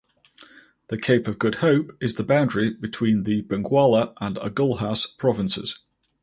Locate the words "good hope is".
1.37-2.15